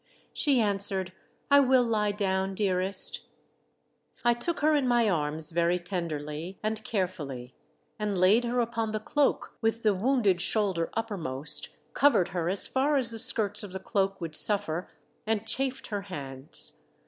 She 0.33 0.59
answered," 0.59 1.13
1 1.49 1.67
will 1.67 1.83
lie 1.83 2.11
down, 2.11 2.55
dearest." 2.55 3.19
500 3.19 3.19
THE 3.19 3.33
DEATH 3.37 4.13
SHIP. 4.15 4.25
I 4.35 4.39
took 4.45 4.59
her 4.61 4.73
in 4.73 4.87
my 4.87 5.07
arms 5.07 5.51
very 5.51 5.77
tenderly 5.77 6.57
and 6.63 6.83
carefully, 6.83 7.53
and 7.99 8.17
laid 8.17 8.43
her 8.43 8.59
upon 8.61 8.93
the 8.93 8.99
cloak 8.99 9.53
with 9.61 9.83
the 9.83 9.93
wounded 9.93 10.41
shoulder 10.41 10.89
uppermost, 10.95 11.69
covered 11.93 12.29
her 12.29 12.49
as 12.49 12.65
far 12.65 12.95
as 12.97 13.11
the 13.11 13.19
skirts 13.19 13.61
of 13.61 13.73
the 13.73 13.79
cloak 13.79 14.19
would 14.19 14.35
suffer, 14.35 14.89
and 15.27 15.45
chafed 15.45 15.85
her 15.89 16.01
hands. 16.01 16.79